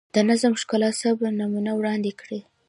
د 0.15 0.17
نظم، 0.29 0.53
ښکلا، 0.61 0.89
صبر 1.01 1.29
نمونه 1.39 1.71
وړاندې 1.75 2.11
کړي. 2.21 2.39